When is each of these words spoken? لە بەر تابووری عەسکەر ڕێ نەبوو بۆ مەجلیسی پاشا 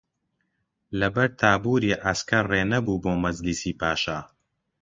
لە 0.99 1.07
بەر 1.15 1.29
تابووری 1.41 1.99
عەسکەر 2.05 2.43
ڕێ 2.51 2.61
نەبوو 2.73 3.01
بۆ 3.03 3.11
مەجلیسی 3.23 3.77
پاشا 3.81 4.19